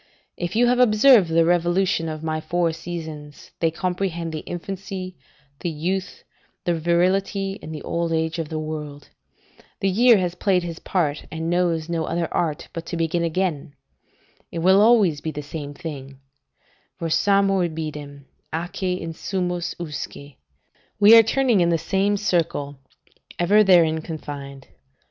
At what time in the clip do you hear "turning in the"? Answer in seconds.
21.21-21.77